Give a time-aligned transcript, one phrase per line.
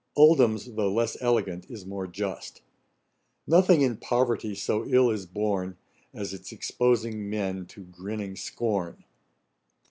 [0.17, 2.63] OLDHAM'S, though less elegant, is more just:
[3.45, 5.77] 'Nothing in poverty so ill is borne,
[6.11, 9.03] As its exposing men to grinning scorn.'